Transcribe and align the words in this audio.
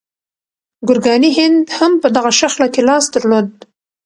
ګورګاني 0.87 1.29
هند 1.37 1.65
هم 1.77 1.91
په 2.01 2.07
دغه 2.15 2.31
شخړه 2.39 2.67
کې 2.73 2.81
لاس 2.89 3.05
درلود. 3.13 3.49